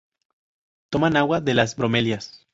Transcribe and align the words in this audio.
Toman 0.89 1.15
agua 1.15 1.41
de 1.41 1.53
las 1.53 1.75
bromelias. 1.75 2.47